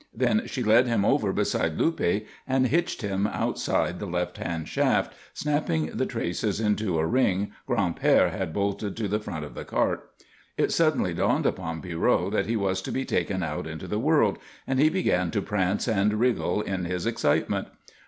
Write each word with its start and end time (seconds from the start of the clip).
Then 0.15 0.47
she 0.47 0.63
led 0.63 0.87
him 0.87 1.05
over 1.05 1.31
beside 1.31 1.77
Luppe 1.77 2.25
and 2.47 2.65
hitched 2.69 3.03
him 3.03 3.27
outside 3.27 3.99
the 3.99 4.07
left 4.07 4.37
hand 4.39 4.67
shaft, 4.67 5.13
snapping 5.35 5.91
the 5.93 6.07
traces 6.07 6.59
into 6.59 6.97
a 6.97 7.05
ring 7.05 7.51
Gran'père 7.69 8.31
had 8.31 8.51
bolted 8.51 8.97
to 8.97 9.07
the 9.07 9.19
front 9.19 9.45
of 9.45 9.53
the 9.53 9.63
cart. 9.63 10.09
It 10.57 10.71
suddenly 10.71 11.13
dawned 11.13 11.45
upon 11.45 11.83
Pierrot 11.83 12.31
that 12.31 12.47
he 12.47 12.55
was 12.55 12.81
to 12.81 12.91
be 12.91 13.05
taken 13.05 13.43
out 13.43 13.67
into 13.67 13.87
the 13.87 13.99
world, 13.99 14.39
and 14.65 14.79
he 14.79 14.89
began 14.89 15.29
to 15.29 15.41
prance 15.43 15.87
and 15.87 16.15
wriggle 16.15 16.63
in 16.63 16.85
his 16.85 17.05
excitement. 17.05 17.67